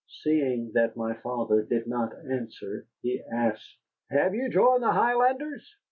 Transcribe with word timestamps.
Seeing 0.23 0.71
that 0.73 0.97
my 0.97 1.13
father 1.13 1.61
did 1.61 1.85
not 1.85 2.11
answer, 2.25 2.87
he 3.03 3.21
asked: 3.31 3.77
"Have 4.09 4.33
you 4.33 4.49
joined 4.49 4.81
the 4.81 4.91
Highlanders? 4.93 5.75